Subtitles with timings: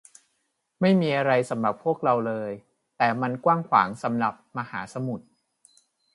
[0.81, 2.51] ไม่มีอะไรสำหรับพวกเราเลย
[2.97, 5.25] แต่มันกว้างขวางสำหรับมหาสมุทร